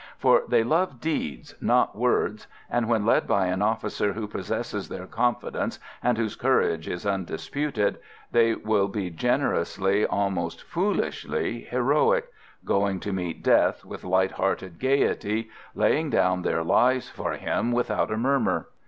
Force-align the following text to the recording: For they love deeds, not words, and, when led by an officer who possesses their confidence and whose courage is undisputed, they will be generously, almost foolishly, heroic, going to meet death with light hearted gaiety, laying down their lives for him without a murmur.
For 0.17 0.41
they 0.47 0.63
love 0.63 0.99
deeds, 0.99 1.53
not 1.61 1.95
words, 1.95 2.47
and, 2.71 2.89
when 2.89 3.05
led 3.05 3.27
by 3.27 3.45
an 3.45 3.61
officer 3.61 4.13
who 4.13 4.27
possesses 4.27 4.89
their 4.89 5.05
confidence 5.05 5.77
and 6.01 6.17
whose 6.17 6.35
courage 6.35 6.87
is 6.87 7.05
undisputed, 7.05 7.99
they 8.31 8.55
will 8.55 8.87
be 8.87 9.11
generously, 9.11 10.03
almost 10.03 10.63
foolishly, 10.63 11.61
heroic, 11.69 12.31
going 12.65 12.99
to 13.01 13.13
meet 13.13 13.43
death 13.43 13.85
with 13.85 14.03
light 14.03 14.31
hearted 14.31 14.79
gaiety, 14.79 15.51
laying 15.75 16.09
down 16.09 16.41
their 16.41 16.63
lives 16.63 17.07
for 17.07 17.33
him 17.33 17.71
without 17.71 18.09
a 18.09 18.17
murmur. 18.17 18.69